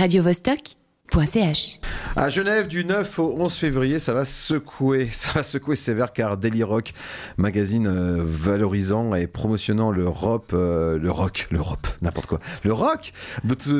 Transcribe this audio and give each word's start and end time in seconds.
radiovostok.ch. 0.00 1.80
À 2.16 2.30
Genève, 2.30 2.68
du 2.68 2.86
9 2.86 3.18
au 3.18 3.34
11 3.38 3.52
février, 3.52 3.98
ça 3.98 4.14
va 4.14 4.24
secouer, 4.24 5.08
ça 5.12 5.32
va 5.34 5.42
secouer 5.42 5.76
sévère 5.76 6.14
car 6.14 6.38
Daily 6.38 6.62
Rock, 6.62 6.94
magazine 7.36 7.86
euh, 7.86 8.22
valorisant 8.24 9.14
et 9.14 9.26
promotionnant 9.26 9.90
le 9.90 10.08
rock, 10.08 10.54
euh, 10.54 10.98
le 10.98 11.10
rock, 11.10 11.48
l'Europe, 11.50 11.86
n'importe 12.00 12.28
quoi, 12.28 12.38
le 12.64 12.72
rock, 12.72 13.12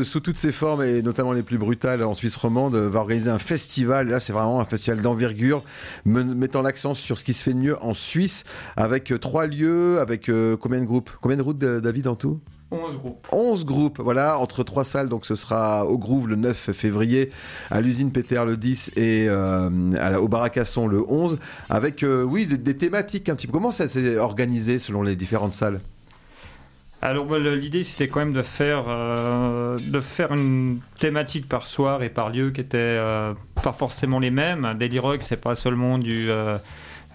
sous 0.03 0.21
toutes 0.21 0.37
ses 0.37 0.53
formes 0.53 0.83
et 0.83 1.01
notamment 1.01 1.33
les 1.33 1.43
plus 1.43 1.57
brutales 1.57 2.03
en 2.03 2.13
Suisse 2.13 2.37
romande, 2.37 2.75
va 2.75 3.01
organiser 3.01 3.31
un 3.31 3.39
festival. 3.39 4.11
Là, 4.11 4.21
c'est 4.21 4.35
vraiment 4.35 4.61
un 4.61 4.67
festival 4.67 5.01
d'envergure, 5.01 5.65
mettant 6.05 6.61
l'accent 6.61 6.95
sur 6.95 7.17
ce 7.17 7.25
qui 7.25 7.33
se 7.33 7.43
fait 7.43 7.55
de 7.55 7.59
mieux 7.59 7.83
en 7.83 7.95
Suisse, 7.95 8.45
avec 8.77 9.11
euh, 9.11 9.19
trois 9.19 9.47
lieux, 9.47 9.99
avec 10.01 10.29
euh, 10.29 10.59
combien 10.59 10.81
de 10.81 10.85
groupes, 10.85 11.11
combien 11.23 11.39
de 11.39 11.43
routes, 11.43 11.63
euh, 11.63 11.81
David, 11.81 12.09
en 12.09 12.15
tout? 12.15 12.41
11 12.73 12.97
groupes. 12.99 13.27
11 13.33 13.65
groupes, 13.65 14.01
voilà, 14.01 14.39
entre 14.39 14.63
trois 14.63 14.85
salles. 14.85 15.09
Donc 15.09 15.27
ce 15.27 15.35
sera 15.35 15.87
au 15.87 15.99
Groove 15.99 16.29
le 16.29 16.37
9 16.37 16.71
février, 16.73 17.31
à 17.71 17.81
l'usine 17.81 18.13
Péter 18.13 18.43
le 18.47 18.57
10 18.57 18.93
et 18.97 19.27
euh, 19.29 19.69
à 19.99 20.11
la- 20.11 20.21
au 20.21 20.29
Baracasson 20.29 20.87
le 20.87 21.03
11, 21.09 21.39
avec, 21.69 22.03
euh, 22.05 22.23
oui, 22.23 22.47
des, 22.47 22.57
des 22.59 22.77
thématiques 22.77 23.29
un 23.29 23.35
petit 23.35 23.47
peu. 23.49 23.53
Comment 23.53 23.73
ça 23.73 23.89
s'est 23.89 24.19
organisé 24.19 24.79
selon 24.79 25.03
les 25.03 25.17
différentes 25.17 25.53
salles? 25.53 25.81
Alors 27.03 27.27
le- 27.39 27.55
l'idée 27.57 27.83
c'était 27.83 28.09
quand 28.09 28.21
même 28.21 28.35
de 28.35 28.43
faire, 28.43 28.85
euh, 28.89 29.79
de 29.81 30.01
faire 30.01 30.33
une 30.35 30.81
thématique 30.99 31.49
par 31.49 31.65
soir 31.67 32.03
et 32.03 32.11
par 32.11 32.29
lieu 32.29 32.51
qui 32.51 32.61
était 32.61 32.99
pas 33.63 33.73
forcément 33.73 34.19
les 34.19 34.31
mêmes. 34.31 34.75
Daily 34.79 34.99
Rock 34.99 35.21
c'est 35.23 35.41
pas 35.41 35.55
seulement 35.55 35.97
du, 35.99 36.29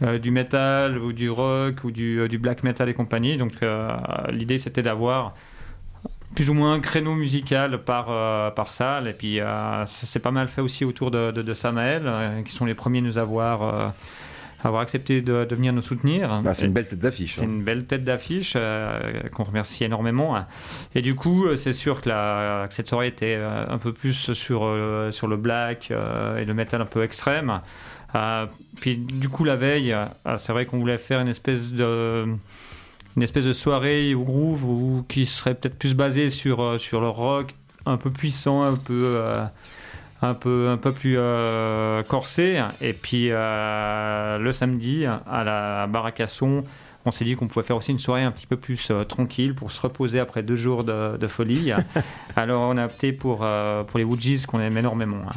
euh, 0.02 0.20
du 0.20 0.32
metal 0.32 0.98
ou 0.98 1.14
du 1.14 1.30
rock 1.30 1.84
ou 1.84 1.92
du, 1.92 2.20
euh, 2.20 2.28
du 2.28 2.38
black 2.38 2.64
metal 2.64 2.90
et 2.90 2.94
compagnie. 2.94 3.38
Donc 3.38 3.54
euh, 3.64 3.90
l'idée 4.30 4.58
c'était 4.58 4.82
d'avoir 4.82 5.34
plus 6.36 6.50
ou 6.50 6.54
moins 6.54 6.74
un 6.74 6.80
créneau 6.82 7.16
musical 7.16 7.84
par, 7.84 8.08
euh, 8.10 8.52
par 8.52 8.70
salle. 8.70 9.08
Et 9.08 9.14
puis 9.14 9.40
euh, 9.40 9.86
ça 9.86 10.06
s'est 10.06 10.20
pas 10.20 10.32
mal 10.32 10.48
fait 10.50 10.62
aussi 10.62 10.86
autour 10.86 11.10
de, 11.10 11.32
de, 11.32 11.42
de 11.42 11.54
Samael, 11.54 12.04
euh, 12.06 12.42
qui 12.42 12.52
sont 12.52 12.66
les 12.66 12.76
premiers 12.76 13.00
à 13.00 13.02
nous 13.04 13.18
avoir, 13.18 13.94
avoir 14.62 14.82
accepté 14.82 15.22
de, 15.22 15.46
de 15.46 15.56
venir 15.56 15.72
nous 15.72 15.82
soutenir. 15.82 16.42
Bah, 16.44 16.54
C'est 16.54 16.66
une 16.66 16.74
belle 16.74 16.88
tête 16.88 17.00
d'affiche. 17.00 17.36
C'est 17.36 17.42
hein. 17.42 17.46
une 17.46 17.64
belle 17.64 17.86
tête 17.86 18.04
d'affiche 18.04 18.58
qu'on 19.34 19.44
remercie 19.44 19.86
énormément. 19.86 20.46
Et 20.94 21.02
du 21.02 21.16
coup, 21.16 21.56
c'est 21.56 21.74
sûr 21.74 22.02
que, 22.02 22.10
la, 22.10 22.66
que 22.68 22.74
cette 22.74 22.90
soirée 22.90 23.08
était 23.08 23.36
un 23.36 23.78
peu 23.78 23.94
plus 23.94 24.34
sur, 24.34 24.76
sur 25.12 25.28
le 25.28 25.38
black 25.38 25.92
et 25.92 26.44
le 26.46 26.54
metal 26.54 26.82
un 26.82 26.86
peu 26.86 27.04
extrême. 27.04 27.62
Euh, 28.16 28.46
puis 28.80 28.98
du 28.98 29.30
coup, 29.30 29.44
la 29.44 29.56
veille, 29.56 29.92
euh, 29.94 30.06
c'est 30.38 30.54
vrai 30.54 30.66
qu'on 30.66 30.80
voulait 30.80 30.98
faire 30.98 31.20
une 31.20 31.28
espèce 31.28 31.72
de 31.72 32.26
une 33.18 33.24
espèce 33.24 33.46
de 33.46 33.54
soirée 33.54 34.14
au 34.14 34.24
groove 34.24 34.66
ou 34.66 35.06
qui 35.08 35.26
serait 35.26 35.56
peut-être 35.56 35.80
plus 35.80 35.94
basée 35.96 36.30
sur, 36.30 36.62
euh, 36.62 36.78
sur 36.78 37.00
le 37.00 37.08
rock 37.08 37.56
un 37.86 37.96
peu 37.98 38.10
puissant, 38.10 38.64
un 38.64 38.76
peu, 38.76 39.04
euh, 39.18 39.46
un 40.22 40.34
peu, 40.34 40.68
un 40.70 40.76
peu 40.78 40.92
plus 40.92 41.16
euh, 41.18 42.04
corsé. 42.04 42.62
Et 42.82 42.92
puis 42.94 43.28
euh, 43.32 44.38
le 44.38 44.52
samedi, 44.52 45.06
à 45.06 45.44
la 45.46 45.88
Baracasson, 45.88 46.64
on 47.06 47.12
s'est 47.12 47.24
dit 47.24 47.36
qu'on 47.38 47.48
pouvait 47.48 47.66
faire 47.66 47.78
aussi 47.78 47.92
une 47.92 48.00
soirée 48.00 48.24
un 48.24 48.32
petit 48.32 48.48
peu 48.48 48.58
plus 48.58 48.90
euh, 48.92 49.04
tranquille 49.06 49.56
pour 49.56 49.72
se 49.72 49.80
reposer 49.80 50.20
après 50.20 50.44
deux 50.44 50.56
jours 50.58 50.84
de, 50.84 51.16
de 51.16 51.28
folie. 51.28 51.72
Alors 52.36 52.64
on 52.70 52.76
a 52.78 52.86
opté 52.86 53.14
pour, 53.14 53.48
pour 53.88 53.98
les 53.98 54.04
Woodjies 54.04 54.44
qu'on 54.46 54.60
aime 54.60 54.78
énormément. 54.78 55.22
hein. 55.30 55.36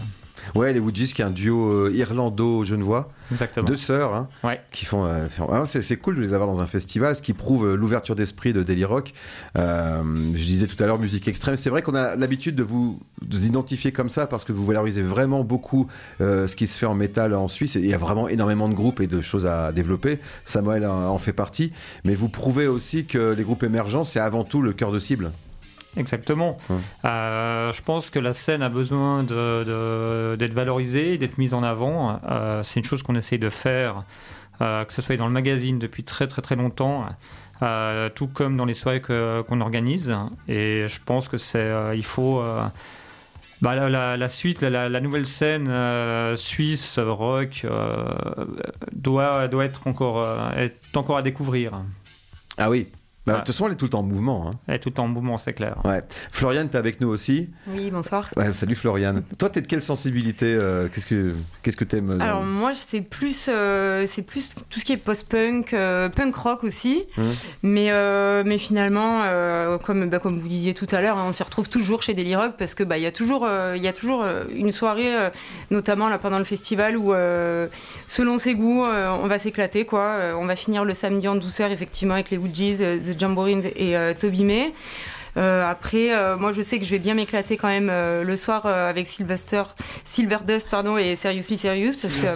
Ouais, 0.54 0.72
les 0.72 0.80
Woodjies, 0.80 1.12
qui 1.12 1.22
est 1.22 1.24
un 1.24 1.30
duo 1.30 1.70
euh, 1.70 1.92
irlando-genevois, 1.94 3.10
Exactement. 3.30 3.66
deux 3.66 3.76
sœurs, 3.76 4.14
hein, 4.14 4.28
Ouais. 4.44 4.60
qui 4.70 4.84
font. 4.84 5.04
euh, 5.04 5.26
ah, 5.50 5.64
c'est, 5.66 5.96
cool 5.96 6.16
de 6.16 6.20
les 6.20 6.32
avoir 6.32 6.48
dans 6.48 6.60
un 6.60 6.66
festival, 6.66 7.14
ce 7.16 7.22
qui 7.22 7.32
prouve 7.34 7.66
euh, 7.66 7.74
l'ouverture 7.76 8.14
d'esprit 8.14 8.52
de 8.52 8.62
Daily 8.62 8.84
Rock. 8.84 9.12
Euh, 9.56 10.02
je 10.34 10.44
disais 10.44 10.66
tout 10.66 10.82
à 10.82 10.86
l'heure, 10.86 10.98
musique 10.98 11.28
extrême. 11.28 11.56
C'est 11.56 11.70
vrai 11.70 11.82
qu'on 11.82 11.94
a 11.94 12.16
l'habitude 12.16 12.54
de 12.54 12.62
vous, 12.62 13.00
de 13.22 13.36
vous 13.36 13.46
identifier 13.46 13.92
comme 13.92 14.08
ça 14.08 14.26
parce 14.26 14.44
que 14.44 14.52
vous 14.52 14.64
valorisez 14.66 15.02
vraiment 15.02 15.44
beaucoup 15.44 15.86
euh, 16.20 16.46
ce 16.46 16.56
qui 16.56 16.66
se 16.66 16.78
fait 16.78 16.86
en 16.86 16.94
métal 16.94 17.34
en 17.34 17.48
Suisse. 17.48 17.76
Et 17.76 17.80
il 17.80 17.86
y 17.88 17.94
a 17.94 17.98
vraiment 17.98 18.28
énormément 18.28 18.68
de 18.68 18.74
groupes 18.74 19.00
et 19.00 19.06
de 19.06 19.20
choses 19.20 19.46
à 19.46 19.72
développer. 19.72 20.18
Samuel 20.44 20.86
en 20.86 21.08
en 21.08 21.18
fait 21.18 21.32
partie. 21.32 21.72
Mais 22.04 22.14
vous 22.14 22.28
prouvez 22.28 22.66
aussi 22.66 23.04
que 23.06 23.32
les 23.32 23.42
groupes 23.42 23.62
émergents, 23.62 24.04
c'est 24.04 24.20
avant 24.20 24.44
tout 24.44 24.62
le 24.62 24.72
cœur 24.72 24.92
de 24.92 24.98
cible. 24.98 25.30
Exactement. 25.98 26.56
Ouais. 26.70 26.76
Euh, 27.04 27.72
je 27.72 27.82
pense 27.82 28.08
que 28.10 28.18
la 28.18 28.32
scène 28.32 28.62
a 28.62 28.68
besoin 28.68 29.22
de- 29.24 29.64
de- 29.64 30.36
d'être 30.38 30.54
valorisée, 30.54 31.18
d'être 31.18 31.36
mise 31.38 31.52
en 31.54 31.62
avant. 31.62 32.20
Euh, 32.30 32.62
c'est 32.62 32.80
une 32.80 32.86
chose 32.86 33.02
qu'on 33.02 33.14
essaye 33.16 33.38
de 33.38 33.50
faire, 33.50 34.04
euh, 34.62 34.84
que 34.84 34.92
ce 34.92 35.02
soit 35.02 35.16
dans 35.16 35.26
le 35.26 35.32
magazine 35.32 35.78
depuis 35.78 36.04
très 36.04 36.26
très 36.26 36.40
très 36.42 36.56
longtemps, 36.56 37.04
tout 38.14 38.28
comme 38.28 38.56
dans 38.56 38.64
les 38.64 38.74
soirées 38.74 39.00
qu'on 39.02 39.60
organise. 39.60 40.14
Et 40.48 40.86
je 40.88 40.98
pense 41.04 41.28
que 41.28 41.36
c'est, 41.38 41.70
il 41.96 42.04
faut. 42.04 42.42
bah, 43.60 43.74
la, 43.74 43.88
la- 43.88 44.16
la 44.16 44.28
suite, 44.28 44.60
la, 44.62 44.88
la- 44.88 45.00
nouvelle 45.00 45.26
scène 45.26 45.68
suisse 46.36 46.98
rock 47.00 47.66
doit, 48.92 49.48
doit 49.48 49.64
être 49.64 49.86
encore, 49.86 50.52
est 50.56 50.96
encore 50.96 51.16
à 51.18 51.22
découvrir. 51.22 51.72
Ah 52.56 52.70
oui. 52.70 52.88
Bah, 53.28 53.34
De 53.34 53.38
toute 53.38 53.46
façon, 53.54 53.66
elle 53.66 53.72
est 53.72 53.76
tout 53.76 53.84
le 53.84 53.90
temps 53.90 54.00
en 54.00 54.04
mouvement. 54.04 54.48
hein. 54.48 54.58
Elle 54.66 54.74
est 54.76 54.78
tout 54.78 54.98
en 55.00 55.08
mouvement, 55.08 55.38
c'est 55.38 55.52
clair. 55.52 55.76
Ouais. 55.84 56.02
Floriane, 56.32 56.68
t'es 56.68 56.78
avec 56.78 57.00
nous 57.00 57.08
aussi. 57.08 57.50
Oui, 57.68 57.90
bonsoir. 57.90 58.28
Ouais, 58.36 58.52
salut 58.52 58.74
Floriane. 58.74 59.22
Toi, 59.38 59.50
t'es 59.50 59.60
de 59.60 59.66
quelle 59.66 59.82
sensibilité 59.82 60.54
euh, 60.54 60.88
Qu'est-ce 60.92 61.06
que 61.06 61.32
qu'est-ce 61.62 61.76
que 61.76 61.84
t'aimes 61.84 62.10
euh, 62.10 62.18
Alors 62.20 62.42
moi, 62.42 62.72
c'est 62.74 63.00
plus, 63.00 63.46
euh, 63.48 64.06
c'est 64.08 64.22
plus 64.22 64.54
tout 64.70 64.80
ce 64.80 64.84
qui 64.84 64.92
est 64.92 64.96
post-punk, 64.96 65.72
euh, 65.74 66.08
punk 66.08 66.34
rock 66.34 66.64
aussi. 66.64 67.04
Mhm. 67.16 67.24
Mais, 67.62 67.90
euh, 67.90 68.42
mais 68.46 68.58
finalement, 68.58 69.22
euh, 69.24 69.78
comme, 69.78 70.08
bah, 70.08 70.18
comme 70.18 70.38
vous 70.38 70.48
disiez 70.48 70.74
tout 70.74 70.86
à 70.90 71.00
l'heure, 71.00 71.18
hein, 71.18 71.26
on 71.28 71.32
s'y 71.32 71.42
retrouve 71.42 71.68
toujours 71.68 72.02
chez 72.02 72.14
Daily 72.14 72.34
Rock 72.36 72.54
parce 72.58 72.74
que 72.74 72.82
bah, 72.84 72.98
il 72.98 73.02
y 73.02 73.06
a 73.06 73.12
toujours, 73.12 73.44
euh, 73.44 73.74
il 73.76 73.82
y 73.82 73.88
a 73.88 73.92
toujours 73.92 74.24
une 74.54 74.72
soirée, 74.72 75.14
euh, 75.14 75.30
notamment 75.70 76.08
là 76.08 76.18
pendant 76.18 76.38
le 76.38 76.44
festival, 76.44 76.96
où 76.96 77.12
euh, 77.12 77.66
selon 78.06 78.38
ses 78.38 78.54
goûts, 78.54 78.84
euh, 78.84 79.10
on 79.22 79.26
va 79.26 79.38
s'éclater 79.38 79.84
quoi. 79.84 80.16
On 80.38 80.46
va 80.46 80.56
finir 80.56 80.84
le 80.84 80.94
samedi 80.94 81.28
en 81.28 81.34
douceur 81.34 81.70
effectivement 81.70 82.14
avec 82.14 82.30
les 82.30 82.36
Woodjies, 82.38 82.76
euh, 82.80 82.98
The 83.18 83.20
Jamborins 83.20 83.62
et 83.76 83.96
euh, 83.96 84.14
Toby 84.18 84.44
May. 84.44 84.72
Euh, 85.36 85.64
après, 85.70 86.12
euh, 86.12 86.36
moi, 86.36 86.50
je 86.52 86.62
sais 86.62 86.80
que 86.80 86.84
je 86.84 86.90
vais 86.90 86.98
bien 86.98 87.14
m'éclater 87.14 87.56
quand 87.56 87.68
même 87.68 87.90
euh, 87.90 88.24
le 88.24 88.36
soir 88.36 88.62
euh, 88.66 88.90
avec 88.90 89.06
Sylvester, 89.06 89.62
Silverdust, 90.04 90.68
pardon, 90.68 90.96
et 90.98 91.14
Seriously 91.14 91.56
Serious, 91.58 91.92
parce 92.02 92.16
que 92.16 92.26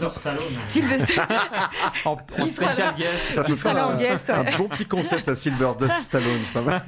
Sylvester, 0.68 1.20
en, 2.04 2.12
en 2.12 2.46
spécial 2.46 2.94
guest. 2.96 3.32
Ça 3.32 3.42
qui 3.42 3.56
sera 3.56 3.70
faire 3.70 3.74
là 3.74 3.88
en 3.88 3.92
un, 3.92 3.96
guest, 3.96 4.28
ouais. 4.28 4.34
un 4.54 4.56
bon 4.58 4.68
petit 4.68 4.84
concept 4.84 5.26
à 5.28 5.34
Silver 5.34 5.72
Dust 5.78 5.92
Stallone, 6.00 6.40
c'est 6.44 6.52
pas 6.52 6.60
mal. 6.60 6.82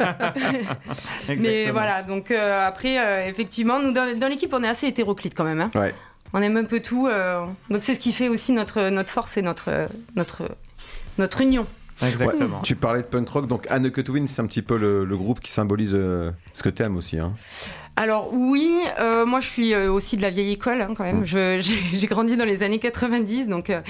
mais 1.38 1.71
voilà. 1.72 2.03
Donc 2.04 2.31
euh, 2.31 2.65
après, 2.69 2.99
euh, 2.99 3.27
effectivement, 3.27 3.81
nous 3.81 3.91
dans, 3.93 4.16
dans 4.16 4.28
l'équipe, 4.28 4.53
on 4.54 4.62
est 4.62 4.69
assez 4.69 4.87
hétéroclite 4.87 5.34
quand 5.37 5.44
même. 5.44 5.62
Hein. 5.62 5.71
Ouais. 5.75 5.94
On 6.33 6.43
aime 6.43 6.56
un 6.56 6.65
peu 6.65 6.81
tout. 6.81 7.09
euh, 7.09 7.44
donc 7.71 7.83
c'est 7.83 7.94
ce 7.94 8.00
qui 8.00 8.12
fait 8.12 8.28
aussi 8.28 8.53
notre 8.53 8.88
notre 8.91 9.10
force 9.10 9.37
et 9.37 9.43
notre 9.43 9.88
notre 10.15 10.49
notre 11.19 11.41
union. 11.41 11.66
Exactement. 12.03 12.60
Tu 12.62 12.75
parlais 12.77 13.03
de 13.03 13.06
punk 13.06 13.28
rock, 13.28 13.47
donc 13.47 13.66
Anne 13.71 13.91
Twin, 13.91 14.27
c'est 14.27 14.43
un 14.43 14.47
petit 14.47 14.62
peu 14.62 14.77
le, 14.77 15.05
le 15.05 15.16
groupe 15.16 15.41
qui 15.41 15.53
symbolise 15.53 15.94
euh, 15.94 16.31
ce 16.53 16.62
que 16.62 16.69
t'aimes 16.69 16.97
aussi. 16.97 17.19
Hein. 17.19 17.32
Alors 17.97 18.31
oui, 18.34 18.72
euh, 18.99 19.25
moi 19.25 19.38
je 19.38 19.47
suis 19.49 19.72
euh, 19.72 19.88
aussi 19.93 20.16
de 20.16 20.22
la 20.22 20.31
vieille 20.31 20.50
école 20.50 20.83
hein, 20.83 20.94
quand 20.97 21.04
même. 21.04 21.21
Mm. 21.21 21.25
J'ai 21.60 22.06
grandi 22.09 22.37
dans 22.37 22.44
les 22.44 22.65
années 22.65 22.81
90, 22.81 23.47
donc 23.47 23.71
euh, 23.71 23.81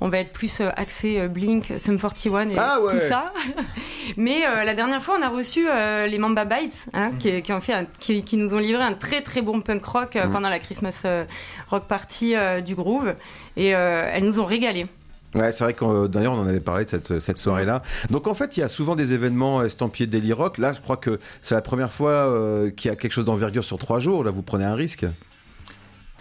on 0.00 0.08
va 0.08 0.18
être 0.18 0.32
plus 0.32 0.60
euh, 0.60 0.70
axé 0.74 1.20
euh, 1.20 1.28
Blink, 1.28 1.72
Sum 1.78 1.96
41 1.96 2.48
et 2.50 2.54
Ah 2.58 2.80
ouais. 2.80 2.92
tout 2.92 2.98
ça. 3.08 3.32
Mais 4.16 4.44
euh, 4.46 4.64
la 4.64 4.74
dernière 4.74 5.00
fois, 5.00 5.16
on 5.18 5.22
a 5.22 5.28
reçu 5.28 5.68
euh, 5.68 6.08
les 6.08 6.18
Mamba 6.18 6.44
Bites, 6.44 6.86
hein, 6.92 7.12
qui, 7.20 7.40
qui 7.42 7.52
ont 7.52 7.60
fait, 7.60 7.72
un- 7.74 7.86
qui, 8.00 8.24
qui 8.24 8.36
nous 8.36 8.52
ont 8.52 8.58
livré 8.58 8.82
un 8.82 8.94
très 8.94 9.20
très 9.22 9.42
bon 9.42 9.60
punk 9.60 9.84
rock 9.84 10.16
euh, 10.16 10.26
Mm. 10.26 10.32
pendant 10.32 10.48
la 10.48 10.58
Christmas 10.58 11.02
euh, 11.04 11.24
rock 11.70 11.86
party 11.86 12.34
euh, 12.34 12.60
du 12.60 12.74
Groove, 12.74 13.14
et 13.56 13.76
euh, 13.76 14.10
elles 14.12 14.24
nous 14.24 14.40
ont 14.40 14.44
régalé. 14.44 14.86
Ouais, 15.34 15.50
c'est 15.50 15.64
vrai 15.64 15.74
qu'on 15.74 16.06
d'ailleurs 16.08 16.34
on 16.34 16.40
en 16.40 16.46
avait 16.46 16.60
parlé 16.60 16.84
de 16.84 16.90
cette, 16.90 17.20
cette 17.20 17.38
soirée-là. 17.38 17.82
Donc 18.10 18.26
en 18.26 18.34
fait, 18.34 18.56
il 18.56 18.60
y 18.60 18.62
a 18.62 18.68
souvent 18.68 18.96
des 18.96 19.14
événements 19.14 19.62
estampillés 19.62 20.06
de 20.06 20.12
Daily 20.12 20.32
Rock. 20.32 20.58
Là, 20.58 20.72
je 20.74 20.80
crois 20.80 20.98
que 20.98 21.20
c'est 21.40 21.54
la 21.54 21.62
première 21.62 21.92
fois 21.92 22.10
euh, 22.10 22.70
qu'il 22.70 22.90
y 22.90 22.92
a 22.92 22.96
quelque 22.96 23.12
chose 23.12 23.24
d'envergure 23.24 23.64
sur 23.64 23.78
trois 23.78 23.98
jours. 23.98 24.24
Là, 24.24 24.30
vous 24.30 24.42
prenez 24.42 24.64
un 24.64 24.74
risque. 24.74 25.06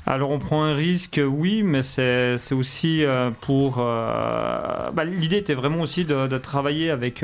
Alors 0.07 0.31
on 0.31 0.39
prend 0.39 0.63
un 0.63 0.73
risque, 0.73 1.21
oui, 1.23 1.61
mais 1.61 1.83
c'est 1.83 2.37
aussi 2.53 3.03
euh, 3.03 3.29
pour... 3.41 3.77
euh, 3.79 4.89
bah, 4.93 5.03
L'idée 5.03 5.37
était 5.37 5.53
vraiment 5.53 5.81
aussi 5.81 6.05
de, 6.05 6.37
travailler 6.37 6.89
avec 6.89 7.23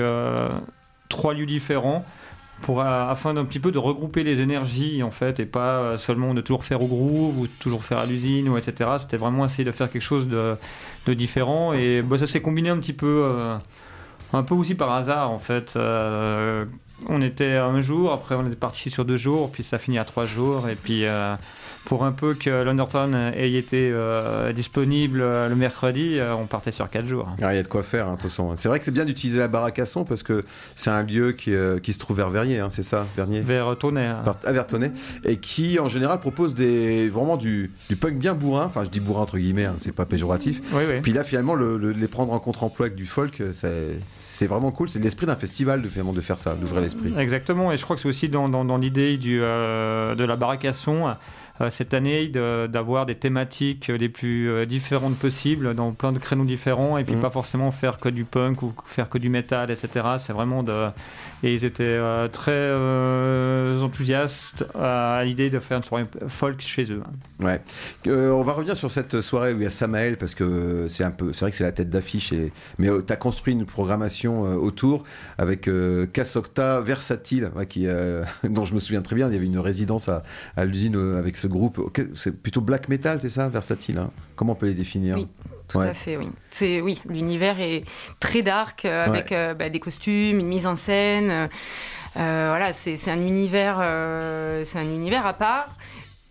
trois 1.09 1.33
lieux 1.33 1.45
différents 1.45 2.05
pour, 2.61 2.81
euh, 2.81 3.09
afin 3.09 3.33
d'un 3.33 3.45
petit 3.45 3.59
peu 3.59 3.71
de 3.71 3.77
regrouper 3.77 4.23
les 4.23 4.41
énergies 4.41 5.03
en 5.03 5.11
fait 5.11 5.39
et 5.39 5.45
pas 5.45 5.79
euh, 5.79 5.97
seulement 5.97 6.33
de 6.33 6.41
toujours 6.41 6.63
faire 6.63 6.81
au 6.81 6.87
groove 6.87 7.39
ou 7.39 7.47
toujours 7.47 7.83
faire 7.83 7.99
à 7.99 8.05
l'usine 8.05 8.49
ou 8.49 8.57
etc. 8.57 8.91
C'était 8.99 9.17
vraiment 9.17 9.45
essayer 9.45 9.63
de 9.63 9.71
faire 9.71 9.89
quelque 9.89 10.01
chose 10.01 10.27
de, 10.27 10.57
différent 11.13 11.73
et 11.73 12.01
bah, 12.01 12.17
ça 12.17 12.27
s'est 12.27 12.41
combiné 12.41 12.69
un 12.69 12.77
petit 12.77 12.93
peu, 12.93 13.23
euh, 13.25 13.57
un 14.33 14.43
peu 14.43 14.55
aussi 14.55 14.75
par 14.75 14.91
hasard 14.91 15.31
en 15.31 15.39
fait. 15.39 15.77
On 17.09 17.21
était 17.21 17.53
un 17.53 17.79
jour, 17.79 18.11
après 18.11 18.35
on 18.35 18.45
était 18.47 18.55
parti 18.55 18.89
sur 18.89 19.05
deux 19.05 19.17
jours, 19.17 19.51
puis 19.51 19.63
ça 19.63 19.77
finit 19.77 19.99
à 19.99 20.05
trois 20.05 20.25
jours 20.25 20.67
et 20.67 20.75
puis... 20.75 21.05
pour 21.85 22.03
un 22.03 22.11
peu 22.11 22.33
que 22.33 22.63
London 22.63 22.87
ait 23.33 23.53
été 23.53 23.93
disponible 24.53 25.19
le 25.19 25.55
mercredi, 25.55 26.19
on 26.37 26.45
partait 26.45 26.71
sur 26.71 26.89
4 26.89 27.07
jours. 27.07 27.27
Ah, 27.41 27.53
il 27.53 27.57
y 27.57 27.59
a 27.59 27.63
de 27.63 27.67
quoi 27.67 27.83
faire, 27.83 28.07
hein, 28.07 28.13
de 28.13 28.21
toute 28.21 28.29
façon. 28.29 28.55
C'est 28.57 28.69
vrai 28.69 28.79
que 28.79 28.85
c'est 28.85 28.91
bien 28.91 29.05
d'utiliser 29.05 29.39
la 29.39 29.47
baraque 29.47 29.79
à 29.79 29.85
son 29.85 30.03
parce 30.03 30.23
que 30.23 30.43
c'est 30.75 30.89
un 30.89 31.03
lieu 31.03 31.31
qui, 31.31 31.53
qui, 31.83 31.93
se 31.93 31.99
trouve 31.99 32.17
vers 32.17 32.29
Vernier, 32.29 32.59
hein, 32.59 32.69
c'est 32.69 32.83
ça, 32.83 33.05
Vernier? 33.15 33.41
Vers 33.41 33.77
Tonnet. 33.77 34.05
Hein. 34.05 34.23
À 34.45 34.53
vers 34.53 34.67
Tonnet, 34.67 34.91
et 35.23 35.37
qui 35.37 35.79
en 35.79 35.89
général 35.89 36.19
propose 36.19 36.55
des, 36.55 37.09
vraiment 37.09 37.37
du, 37.37 37.71
du 37.89 37.95
punk 37.95 38.15
bien 38.15 38.33
bourrin. 38.33 38.65
Enfin, 38.65 38.83
je 38.83 38.89
dis 38.89 38.99
bourrin 38.99 39.21
entre 39.21 39.37
guillemets, 39.37 39.67
c'est 39.77 39.91
pas 39.91 40.05
péjoratif. 40.05 40.61
Oui, 40.73 40.83
oui. 40.87 41.01
Puis 41.01 41.13
là, 41.13 41.23
finalement, 41.23 41.55
le, 41.55 41.77
les 41.77 42.07
prendre 42.07 42.33
en 42.33 42.39
contre-emploi 42.39 42.87
avec 42.87 42.97
du 42.97 43.05
folk, 43.05 43.41
c'est 44.19 44.47
vraiment 44.47 44.71
cool. 44.71 44.89
C'est 44.89 44.99
l'esprit 44.99 45.25
d'un 45.25 45.35
festival 45.35 45.81
de, 45.81 45.87
de 45.87 46.21
faire 46.21 46.39
ça, 46.39 46.55
d'ouvrir 46.55 46.81
l'esprit. 46.81 47.13
Exactement, 47.17 47.71
et 47.71 47.77
je 47.77 47.83
crois 47.83 47.95
que 47.95 48.01
c'est 48.01 48.07
aussi 48.07 48.29
dans, 48.29 48.49
dans, 48.49 48.77
l'idée 48.77 49.19
euh, 49.25 50.15
de 50.15 50.23
la 50.23 50.35
baraque 50.35 50.65
à 50.65 50.73
son 50.73 51.07
euh, 51.07 51.11
cette 51.69 51.93
année 51.93 52.27
d'avoir 52.27 53.05
des 53.05 53.15
thématiques 53.15 53.87
les 53.87 54.09
plus 54.09 54.49
euh, 54.49 54.65
différentes 54.65 55.17
possibles 55.17 55.73
dans 55.73 55.91
plein 55.91 56.11
de 56.11 56.19
créneaux 56.19 56.45
différents 56.45 56.97
et 56.97 57.03
puis 57.03 57.15
mmh. 57.15 57.19
pas 57.19 57.29
forcément 57.29 57.71
faire 57.71 57.99
que 57.99 58.09
du 58.09 58.25
punk 58.25 58.61
ou 58.61 58.73
faire 58.85 59.09
que 59.09 59.17
du 59.17 59.29
métal, 59.29 59.71
etc. 59.71 60.05
C'est 60.19 60.33
vraiment 60.33 60.63
de. 60.63 60.87
Et 61.43 61.53
ils 61.53 61.65
étaient 61.65 61.83
euh, 61.83 62.27
très 62.27 62.71
enthousiastes 63.83 64.65
à 64.75 65.23
l'idée 65.23 65.49
de 65.49 65.59
faire 65.59 65.77
une 65.77 65.83
soirée 65.83 66.05
folk 66.27 66.61
chez 66.61 66.91
eux. 66.91 67.01
Ouais. 67.39 67.61
on 68.05 68.41
va 68.41 68.53
revenir 68.53 68.75
sur 68.75 68.89
cette 68.89 69.21
soirée 69.21 69.53
où 69.53 69.57
il 69.57 69.63
y 69.63 69.67
a 69.67 69.71
Samael 69.71 70.17
parce 70.17 70.35
que 70.35 70.87
c'est 70.87 71.03
un 71.03 71.11
peu. 71.11 71.33
C'est 71.33 71.41
vrai 71.41 71.51
que 71.51 71.57
c'est 71.57 71.63
la 71.63 71.71
tête 71.71 71.89
d'affiche, 71.89 72.33
et... 72.33 72.51
mais 72.77 72.89
tu 73.05 73.13
as 73.13 73.15
construit 73.15 73.53
une 73.53 73.65
programmation 73.65 74.41
autour 74.41 75.03
avec 75.37 75.69
Casocta 76.13 76.81
Versatile, 76.81 77.51
qui, 77.69 77.87
dont 78.43 78.65
je 78.65 78.73
me 78.73 78.79
souviens 78.79 79.01
très 79.01 79.15
bien. 79.15 79.27
Il 79.27 79.33
y 79.33 79.37
avait 79.37 79.45
une 79.45 79.59
résidence 79.59 80.09
à, 80.09 80.23
à 80.55 80.65
l'usine 80.65 81.15
avec 81.17 81.37
ce 81.37 81.46
groupe, 81.47 81.91
c'est 82.15 82.31
plutôt 82.31 82.61
black 82.61 82.89
metal, 82.89 83.21
c'est 83.21 83.29
ça, 83.29 83.49
versatile. 83.49 83.97
Hein 83.97 84.11
Comment 84.35 84.53
on 84.53 84.55
peut 84.55 84.65
les 84.65 84.73
définir 84.73 85.15
Oui, 85.15 85.27
tout 85.67 85.79
à 85.79 85.93
fait. 85.93 86.17
Oui, 86.17 86.29
c'est 86.49 86.81
oui, 86.81 87.01
l'univers 87.07 87.59
est 87.59 87.83
très 88.19 88.41
dark 88.41 88.85
euh, 88.85 89.05
avec 89.05 89.31
euh, 89.31 89.53
bah, 89.53 89.69
des 89.69 89.79
costumes, 89.79 90.39
une 90.39 90.47
mise 90.47 90.65
en 90.65 90.75
scène. 90.75 91.49
Euh, 92.15 92.47
voilà, 92.49 92.73
c'est 92.73 93.09
un 93.09 93.21
univers, 93.21 93.77
c'est 94.65 94.79
un 94.79 94.89
univers 94.89 95.25
à 95.25 95.33
part 95.33 95.75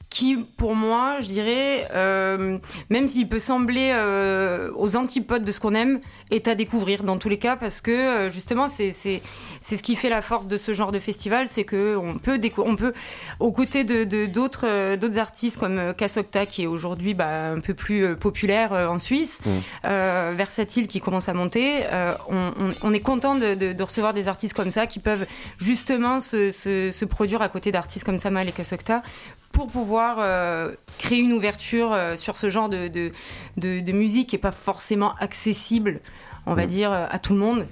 qui, 0.09 0.37
pour 0.37 0.75
moi, 0.75 1.21
je 1.21 1.27
dirais, 1.27 1.89
euh, 1.93 2.59
même 2.91 3.09
s'il 3.09 3.29
peut 3.29 3.41
sembler 3.41 3.91
euh, 3.93 4.71
aux 4.77 4.97
antipodes 4.97 5.45
de 5.45 5.53
ce 5.53 5.61
qu'on 5.61 5.75
aime, 5.75 6.01
est 6.31 6.49
à 6.49 6.55
découvrir 6.55 7.03
dans 7.03 7.19
tous 7.19 7.29
les 7.29 7.39
cas, 7.39 7.57
parce 7.57 7.81
que 7.81 7.91
euh, 7.91 8.31
justement, 8.31 8.69
c'est 8.69 8.93
ce 8.93 9.83
qui 9.83 9.97
fait 9.97 10.09
la 10.09 10.23
force 10.23 10.47
de 10.47 10.59
ce 10.59 10.75
genre 10.75 10.93
de 10.93 11.01
festival, 11.01 11.49
c'est 11.49 11.65
que 11.65 11.97
on 11.97 12.19
peut 12.19 12.41
on 12.59 12.77
peut, 12.77 12.93
aux 13.41 13.53
côtés 13.53 13.85
de 13.85 14.05
d'autres 14.27 14.97
d'autres 14.97 15.19
artistes 15.19 15.59
comme 15.59 15.93
Kasokta, 15.95 16.47
qui 16.47 16.63
est 16.63 16.67
aujourd'hui 16.67 17.15
bah, 17.15 17.51
un 17.51 17.61
peu 17.61 17.75
plus 17.75 18.17
populaire 18.17 18.73
en 18.73 18.99
Suisse, 18.99 19.41
mmh. 19.45 19.51
Versatile 20.37 20.87
qui 20.87 21.01
commence 21.01 21.29
à 21.29 21.35
monter, 21.35 21.85
on, 22.29 22.53
on, 22.59 22.75
on, 22.83 22.93
est 22.93 23.01
content 23.01 23.35
de, 23.35 23.55
de, 23.55 23.73
de, 23.73 23.83
recevoir 23.83 24.15
des 24.15 24.29
artistes 24.29 24.55
comme 24.55 24.71
ça 24.71 24.87
qui 24.87 24.99
peuvent 24.99 25.27
justement 25.59 26.21
se, 26.21 26.51
se, 26.51 26.91
se 26.93 27.05
produire 27.05 27.43
à 27.43 27.49
côté 27.49 27.73
d'artistes 27.73 28.05
comme 28.05 28.19
Samal 28.19 28.49
et 28.49 28.53
Kasokta 28.53 29.03
pour 29.57 29.69
pouvoir 29.69 29.96
euh, 30.19 30.73
créer 30.99 31.21
une 31.21 31.33
ouverture 31.33 31.93
euh, 31.93 32.17
sur 32.17 32.37
ce 32.37 32.49
genre 32.49 32.69
de, 32.69 32.89
de, 32.89 33.13
de, 33.57 33.93
musique 33.93 34.31
qui 34.31 34.37
n'est 34.37 34.41
pas 34.41 34.53
forcément 34.53 35.15
accessible 35.21 36.01
on 36.47 36.55
va 36.55 36.65
mm. 36.65 36.69
dire, 36.69 36.93
euh, 36.93 37.07
à 37.11 37.19
tout 37.19 37.35
le 37.35 37.41
monde. 37.41 37.67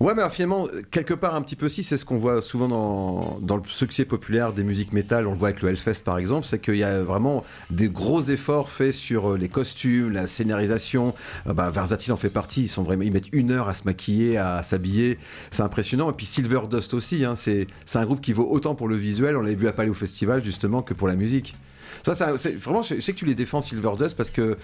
Ouais, 0.00 0.14
mais 0.14 0.22
alors 0.22 0.32
finalement, 0.32 0.66
quelque 0.90 1.12
part 1.12 1.34
un 1.34 1.42
petit 1.42 1.56
peu 1.56 1.66
aussi, 1.66 1.84
c'est 1.84 1.98
ce 1.98 2.06
qu'on 2.06 2.16
voit 2.16 2.40
souvent 2.40 3.38
dans, 3.38 3.56
le 3.56 3.62
succès 3.66 4.06
populaire 4.06 4.54
des 4.54 4.64
musiques 4.64 4.94
métal, 4.94 5.26
on 5.26 5.32
le 5.32 5.36
voit 5.36 5.48
avec 5.48 5.60
le 5.60 5.68
Hellfest 5.68 6.02
par 6.06 6.16
exemple, 6.16 6.46
c'est 6.46 6.58
qu'il 6.58 6.76
y 6.76 6.84
a 6.84 7.02
vraiment 7.02 7.44
des 7.68 7.90
gros 7.90 8.22
efforts 8.22 8.70
faits 8.70 8.94
sur 8.94 9.36
les 9.36 9.50
costumes, 9.50 10.10
la 10.10 10.26
scénarisation. 10.26 11.12
Bah, 11.44 11.68
Versatile 11.68 12.14
en 12.14 12.16
fait 12.16 12.30
partie, 12.30 12.62
ils, 12.62 12.68
sont 12.68 12.82
vraiment, 12.82 13.02
ils 13.02 13.12
mettent 13.12 13.28
une 13.32 13.52
heure 13.52 13.68
à 13.68 13.74
se 13.74 13.84
maquiller, 13.84 14.38
à 14.38 14.62
s'habiller, 14.62 15.18
c'est 15.50 15.62
impressionnant. 15.62 16.10
Et 16.10 16.14
puis 16.14 16.24
Silver 16.24 16.60
Dust 16.70 16.94
aussi, 16.94 17.26
hein, 17.26 17.34
c'est 17.36 17.66
un 17.94 18.04
groupe 18.06 18.22
qui 18.22 18.32
vaut 18.32 18.48
autant 18.50 18.74
pour 18.74 18.88
le 18.88 18.96
visuel, 18.96 19.36
on 19.36 19.42
l'avait 19.42 19.54
vu 19.54 19.68
à 19.68 19.72
Palais 19.72 19.90
au 19.90 19.94
Festival 19.94 20.42
justement, 20.42 20.80
que 20.80 20.94
pour 20.94 21.08
la 21.08 21.14
musique. 21.14 21.54
Ça, 22.02 22.14
c'est 22.38 22.54
vraiment, 22.56 22.80
je 22.80 23.00
sais 23.00 23.12
que 23.12 23.18
tu 23.18 23.26
les 23.26 23.34
défends 23.34 23.60
Silver 23.60 23.92
Dust 23.98 24.16
parce 24.16 24.30
que 24.30 24.56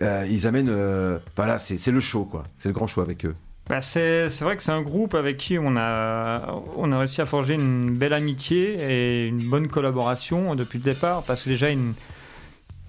euh, 0.00 0.26
ils 0.30 0.46
amènent. 0.46 0.70
Euh, 0.70 1.18
voilà, 1.36 1.58
c'est 1.58 1.90
le 1.90 2.00
show, 2.00 2.24
quoi. 2.24 2.44
C'est 2.58 2.68
le 2.68 2.74
grand 2.74 2.86
show 2.86 3.02
avec 3.02 3.26
eux. 3.26 3.34
Bah 3.68 3.80
c'est 3.80 4.28
vrai 4.40 4.56
que 4.56 4.62
c'est 4.62 4.72
un 4.72 4.80
groupe 4.80 5.14
avec 5.14 5.36
qui 5.36 5.58
on 5.58 5.76
a, 5.76 6.54
on 6.76 6.90
a 6.90 6.98
réussi 6.98 7.20
à 7.20 7.26
forger 7.26 7.54
une 7.54 7.90
belle 7.90 8.14
amitié 8.14 8.78
et 8.80 9.26
une 9.26 9.48
bonne 9.48 9.68
collaboration 9.68 10.54
depuis 10.54 10.78
le 10.78 10.84
départ, 10.84 11.22
parce 11.24 11.42
que 11.42 11.50
déjà 11.50 11.68
une, 11.68 11.92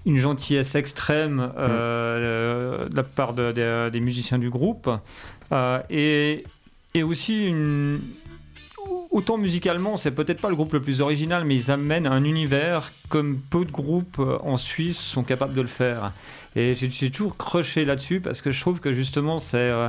une 0.06 0.16
gentillesse 0.16 0.74
extrême 0.74 1.52
euh, 1.58 2.86
mm. 2.86 2.88
de 2.88 2.96
la 2.96 3.02
part 3.02 3.34
des 3.34 4.00
musiciens 4.00 4.38
du 4.38 4.48
groupe, 4.48 4.88
et, 5.90 6.44
et 6.94 7.02
aussi 7.02 7.46
une, 7.46 8.00
autant 9.10 9.38
musicalement, 9.38 9.96
c'est 9.96 10.10
peut-être 10.10 10.40
pas 10.40 10.48
le 10.48 10.54
groupe 10.54 10.72
le 10.72 10.80
plus 10.80 11.00
original, 11.00 11.44
mais 11.44 11.56
ils 11.56 11.70
amènent 11.70 12.06
un 12.06 12.24
univers 12.24 12.90
comme 13.08 13.38
peu 13.38 13.64
de 13.64 13.70
groupes 13.70 14.18
euh, 14.18 14.38
en 14.42 14.56
Suisse 14.56 14.98
sont 14.98 15.24
capables 15.24 15.54
de 15.54 15.60
le 15.60 15.68
faire. 15.68 16.12
Et 16.56 16.74
j'ai 16.74 17.10
toujours 17.10 17.36
croché 17.36 17.84
là-dessus 17.84 18.20
parce 18.20 18.40
que 18.40 18.50
je 18.50 18.60
trouve 18.60 18.80
que 18.80 18.92
justement, 18.92 19.38
c'est. 19.38 19.56
Euh, 19.58 19.88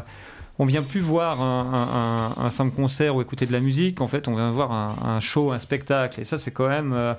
on 0.59 0.65
vient 0.65 0.83
plus 0.83 1.00
voir 1.00 1.42
un, 1.42 2.50
simple 2.50 2.75
concert 2.75 3.15
ou 3.15 3.21
écouter 3.21 3.45
de 3.45 3.51
la 3.51 3.59
musique, 3.59 4.01
en 4.01 4.07
fait, 4.07 4.27
on 4.27 4.36
vient 4.36 4.51
voir 4.51 4.71
un, 4.71 5.19
show, 5.19 5.51
un 5.51 5.59
spectacle. 5.59 6.21
Et 6.21 6.24
ça, 6.24 6.38
c'est 6.38 6.51
quand 6.51 6.68
même. 6.68 6.94
Euh, 6.94 7.13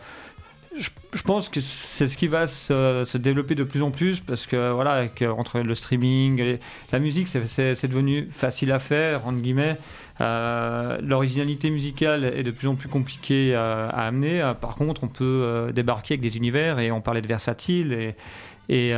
je, 0.77 1.23
pense 1.23 1.49
que 1.49 1.61
c'est 1.61 2.09
ce 2.09 2.17
qui 2.17 2.29
va 2.29 2.47
se, 2.47 3.17
développer 3.19 3.55
de 3.55 3.65
plus 3.65 3.83
en 3.83 3.91
plus 3.91 4.21
parce 4.21 4.47
que 4.47 4.73
voilà, 4.73 4.93
avec, 4.93 5.23
entre 5.23 5.61
le 5.61 5.75
streaming, 5.75 6.59
la 6.93 6.99
musique, 6.99 7.29
c'est 7.29 7.89
devenu 7.89 8.29
facile 8.31 8.73
à 8.73 8.79
faire, 8.79 9.27
entre 9.27 9.41
guillemets. 9.41 9.77
Euh, 10.21 10.99
l'originalité 11.03 11.71
musicale 11.71 12.25
est 12.25 12.43
de 12.43 12.51
plus 12.51 12.69
en 12.69 12.75
plus 12.75 12.89
compliquée 12.89 13.55
à, 13.55 13.89
amener. 13.89 14.41
Euh, 14.41 14.55
par 14.55 14.77
contre, 14.77 15.05
on 15.05 15.09
peut 15.09 15.25
euh, 15.25 15.73
débarquer 15.73 16.15
avec 16.15 16.21
des 16.21 16.37
univers 16.37 16.79
et 16.79 16.93
on 16.93 17.01
parlait 17.01 17.23
de 17.23 17.29
versatile 17.29 18.15
et 18.69 18.95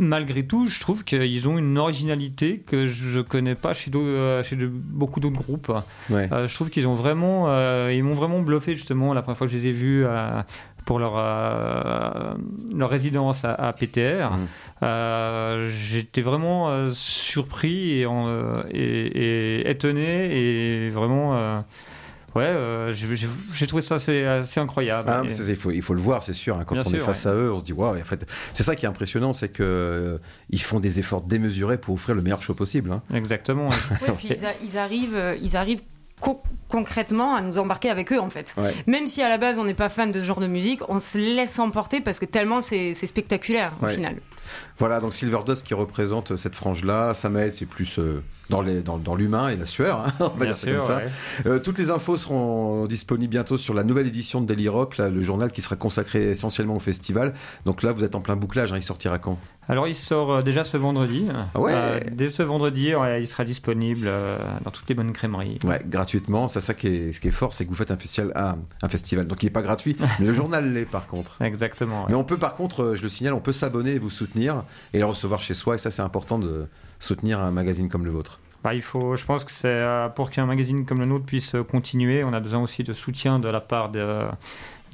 malgré 0.00 0.44
tout, 0.44 0.66
je 0.66 0.80
trouve 0.80 1.04
qu'ils 1.04 1.48
ont 1.48 1.58
une 1.58 1.78
originalité 1.78 2.58
que 2.66 2.86
je 2.86 3.20
connais 3.20 3.54
pas 3.54 3.74
chez, 3.74 3.90
chez 4.42 4.56
beaucoup 4.56 5.20
d'autres 5.20 5.40
groupes. 5.40 5.72
je 6.10 6.54
trouve 6.54 6.70
qu'ils 6.70 6.88
ont 6.88 6.94
vraiment, 6.94 7.46
ils 7.88 8.02
m'ont 8.02 8.14
vraiment 8.14 8.40
bluffé 8.40 8.74
justement 8.74 9.14
la 9.14 9.22
première 9.22 9.38
fois 9.38 9.46
que 9.46 9.52
je 9.52 9.58
les 9.58 9.66
ai 9.66 9.72
vus 9.72 10.06
pour 10.84 10.98
leur, 10.98 11.14
euh, 11.16 12.34
leur 12.74 12.90
résidence 12.90 13.44
à, 13.44 13.72
PTR. 13.72 14.30
Mmh. 14.30 14.48
Euh, 14.82 15.70
j'étais 15.70 16.22
vraiment 16.22 16.70
euh, 16.70 16.90
surpris 16.92 18.02
et, 18.02 18.06
et, 18.72 19.70
étonné 19.70 20.36
et 20.36 20.90
vraiment. 20.90 21.62
Ouais, 22.34 22.92
j'ai 23.52 23.66
trouvé 23.66 23.82
ça 23.82 23.96
assez, 23.96 24.24
assez 24.24 24.60
incroyable. 24.60 25.10
Ah, 25.10 25.22
il, 25.24 25.56
faut, 25.56 25.70
il 25.70 25.82
faut 25.82 25.94
le 25.94 26.00
voir, 26.00 26.22
c'est 26.22 26.32
sûr. 26.32 26.56
Hein. 26.56 26.64
quand 26.64 26.76
on 26.86 26.92
est 26.92 26.98
face 26.98 27.26
à 27.26 27.34
eux, 27.34 27.52
on 27.52 27.58
se 27.58 27.64
dit 27.64 27.72
waouh. 27.72 27.98
En 27.98 28.04
fait, 28.04 28.26
c'est 28.54 28.62
ça 28.62 28.76
qui 28.76 28.86
est 28.86 28.88
impressionnant, 28.88 29.32
c'est 29.32 29.48
que 29.48 30.20
ils 30.50 30.62
font 30.62 30.80
des 30.80 30.98
efforts 30.98 31.22
démesurés 31.22 31.78
pour 31.78 31.94
offrir 31.94 32.14
le 32.14 32.22
meilleur 32.22 32.42
show 32.42 32.54
possible. 32.54 32.92
Hein. 32.92 33.02
Exactement. 33.14 33.68
puis 34.18 34.30
ils, 34.62 34.78
arrivent, 34.78 35.36
ils 35.42 35.56
arrivent 35.56 35.82
concrètement 36.68 37.34
à 37.34 37.40
nous 37.40 37.58
embarquer 37.58 37.90
avec 37.90 38.12
eux 38.12 38.20
en 38.20 38.30
fait. 38.30 38.54
Même 38.86 39.06
si 39.06 39.22
à 39.22 39.28
la 39.28 39.38
base 39.38 39.58
on 39.58 39.64
n'est 39.64 39.74
pas 39.74 39.88
fan 39.88 40.12
de 40.12 40.20
ce 40.20 40.24
genre 40.24 40.40
de 40.40 40.46
musique, 40.46 40.80
on 40.88 41.00
se 41.00 41.18
laisse 41.18 41.58
emporter 41.58 42.00
parce 42.00 42.18
que 42.18 42.26
tellement 42.26 42.60
c'est 42.60 42.94
spectaculaire 42.94 43.72
au 43.82 43.86
final. 43.86 44.16
Voilà, 44.78 45.00
donc 45.00 45.14
Silver 45.14 45.40
Dust 45.46 45.66
qui 45.66 45.74
représente 45.74 46.36
cette 46.36 46.56
frange-là. 46.56 47.14
Samuel, 47.14 47.52
c'est 47.52 47.66
plus 47.66 47.98
euh, 47.98 48.22
dans 48.50 48.60
l'humain 48.62 48.82
dans, 48.82 48.98
dans 48.98 49.48
et 49.48 49.56
la 49.56 49.64
sueur, 49.64 50.00
hein, 50.00 50.12
on 50.20 50.36
va 50.36 50.46
dire 50.46 50.60
comme 50.60 50.80
ça. 50.80 51.02
Euh, 51.46 51.58
toutes 51.58 51.78
les 51.78 51.90
infos 51.90 52.16
seront 52.16 52.86
disponibles 52.86 53.30
bientôt 53.30 53.56
sur 53.56 53.72
la 53.72 53.84
nouvelle 53.84 54.06
édition 54.06 54.40
de 54.40 54.46
Daily 54.46 54.68
Rock, 54.68 54.98
le 54.98 55.22
journal 55.22 55.52
qui 55.52 55.62
sera 55.62 55.76
consacré 55.76 56.30
essentiellement 56.30 56.76
au 56.76 56.80
festival. 56.80 57.32
Donc 57.64 57.82
là, 57.82 57.92
vous 57.92 58.04
êtes 58.04 58.14
en 58.14 58.20
plein 58.20 58.36
bouclage, 58.36 58.72
hein, 58.72 58.76
il 58.76 58.82
sortira 58.82 59.18
quand? 59.18 59.38
Alors, 59.68 59.86
il 59.86 59.94
sort 59.94 60.32
euh, 60.32 60.42
déjà 60.42 60.64
ce 60.64 60.76
vendredi. 60.76 61.28
Ah 61.54 61.60
ouais. 61.60 62.00
dès 62.12 62.28
ce 62.28 62.42
vendredi, 62.42 62.92
il 63.20 63.28
sera 63.28 63.44
disponible 63.44 64.10
dans 64.64 64.70
toutes 64.70 64.88
les 64.88 64.94
bonnes 64.94 65.12
crèmeries. 65.12 65.58
Ouais, 65.64 65.80
gratuitement. 65.86 66.48
C'est 66.48 66.60
ça 66.60 66.74
qui 66.74 66.88
est, 66.88 67.12
ce 67.12 67.20
qui 67.20 67.28
est 67.28 67.32
fort, 67.32 67.54
c'est 67.54 67.64
que 67.64 67.70
vous 67.70 67.76
faites 67.76 67.92
un 67.92 67.96
festival, 67.96 68.32
ah, 68.34 68.56
un 68.82 68.88
festival. 68.88 69.26
Donc 69.26 69.42
il 69.42 69.46
n'est 69.46 69.50
pas 69.50 69.62
gratuit, 69.62 69.96
mais 70.18 70.26
le 70.26 70.32
journal 70.32 70.72
l'est 70.72 70.86
par 70.86 71.06
contre. 71.06 71.36
Exactement. 71.40 72.06
Mais 72.08 72.14
on 72.14 72.24
peut 72.24 72.36
par 72.36 72.56
contre, 72.56 72.94
je 72.96 73.02
le 73.02 73.08
signale, 73.08 73.34
on 73.34 73.40
peut 73.40 73.52
s'abonner 73.52 73.92
et 73.92 73.98
vous 73.98 74.10
soutenir 74.10 74.64
et 74.92 74.98
le 74.98 75.04
recevoir 75.04 75.42
chez 75.42 75.54
soi. 75.54 75.76
Et 75.76 75.78
ça, 75.78 75.90
c'est 75.90 76.02
important 76.02 76.38
de 76.38 76.66
soutenir 77.00 77.40
un 77.40 77.50
magazine 77.50 77.88
comme 77.88 78.04
le 78.04 78.10
vôtre. 78.10 78.38
Bah, 78.62 78.74
il 78.74 78.82
faut, 78.82 79.16
je 79.16 79.24
pense 79.24 79.44
que 79.44 79.50
c'est 79.50 79.68
euh, 79.68 80.08
pour 80.08 80.30
qu'un 80.30 80.46
magazine 80.46 80.84
comme 80.84 81.00
le 81.00 81.06
nôtre 81.06 81.24
puisse 81.24 81.56
continuer, 81.70 82.22
on 82.22 82.32
a 82.32 82.40
besoin 82.40 82.60
aussi 82.60 82.84
de 82.84 82.92
soutien 82.92 83.38
de 83.38 83.48
la 83.48 83.60
part 83.60 83.90
de, 83.90 84.26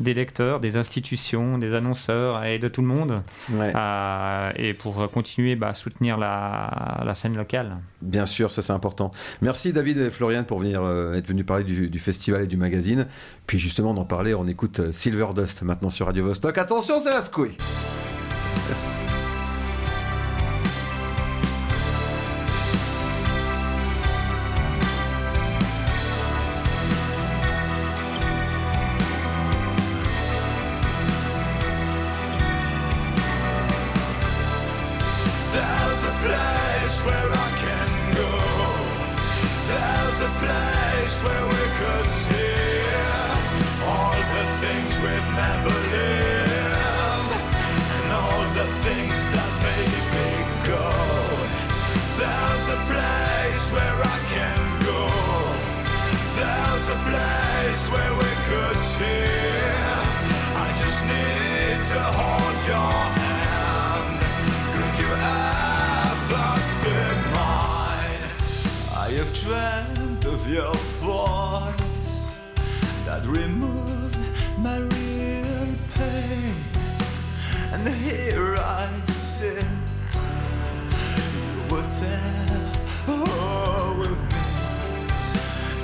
des 0.00 0.14
lecteurs, 0.14 0.60
des 0.60 0.76
institutions, 0.76 1.58
des 1.58 1.74
annonceurs 1.74 2.44
et 2.44 2.58
de 2.58 2.68
tout 2.68 2.82
le 2.82 2.86
monde, 2.86 3.22
euh, 3.50 4.52
et 4.56 4.74
pour 4.74 5.10
continuer 5.10 5.56
bah, 5.56 5.68
à 5.68 5.74
soutenir 5.74 6.18
la, 6.18 7.02
la, 7.04 7.14
scène 7.14 7.36
locale. 7.36 7.76
Bien 8.02 8.26
sûr, 8.26 8.52
ça 8.52 8.62
c'est 8.62 8.72
important. 8.72 9.10
Merci 9.40 9.72
David 9.72 9.98
et 9.98 10.10
Florian 10.10 10.44
pour 10.44 10.58
venir 10.58 10.82
euh, 10.82 11.14
être 11.14 11.26
venus 11.26 11.46
parler 11.46 11.64
du, 11.64 11.88
du, 11.88 11.98
festival 11.98 12.42
et 12.42 12.46
du 12.46 12.56
magazine. 12.56 13.06
Puis 13.46 13.58
justement 13.58 13.94
d'en 13.94 14.04
parler, 14.04 14.34
on 14.34 14.46
écoute 14.46 14.80
euh, 14.80 14.92
Silver 14.92 15.28
Dust 15.34 15.62
maintenant 15.62 15.90
sur 15.90 16.06
Radio 16.06 16.24
Vostok. 16.24 16.58
Attention, 16.58 16.96
your 70.48 70.74
voice 71.02 72.38
that 73.04 73.22
removed 73.26 74.16
my 74.58 74.78
real 74.78 75.66
pain. 75.94 76.54
And 77.72 77.88
here 77.88 78.54
I 78.56 78.88
sit, 79.08 79.64
you 80.92 81.74
were 81.74 81.82
there 81.82 82.72
oh, 83.08 83.96
with 83.98 84.22
me. 84.32 84.40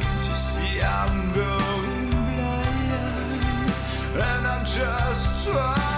Can't 0.00 0.28
you 0.28 0.34
see 0.34 0.80
I'm 0.80 1.32
going 1.32 2.10
blind? 2.10 3.72
And 4.14 4.46
I'm 4.46 4.64
just 4.64 5.44
trying. 5.44 5.91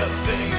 Va 0.00 0.06
secouer 0.24 0.49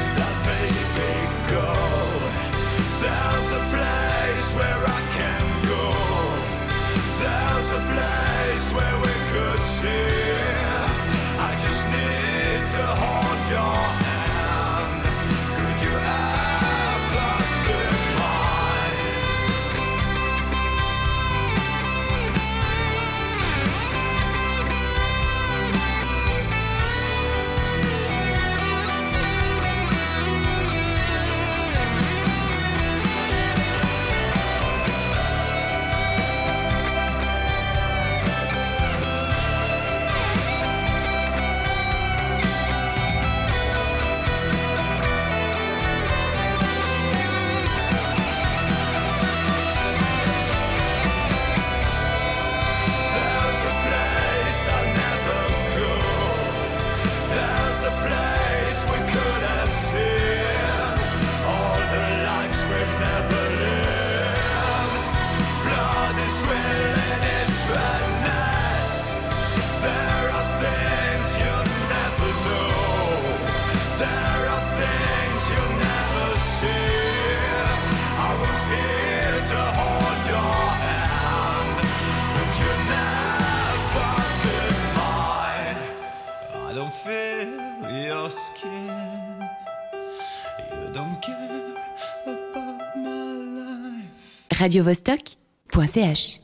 radiovostok.ch 94.62 96.42